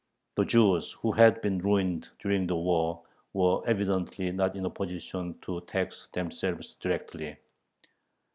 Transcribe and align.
The 0.33 0.45
Jews, 0.45 0.93
who 0.93 1.11
had 1.11 1.43
been 1.43 1.59
ruined 1.59 2.09
during 2.17 2.47
the 2.47 2.55
war, 2.55 3.03
were 3.33 3.61
evidently 3.67 4.31
not 4.31 4.55
in 4.55 4.65
a 4.65 4.69
position 4.71 5.37
to 5.43 5.61
tax 5.67 6.09
themselves 6.11 6.73
directly. 6.73 7.37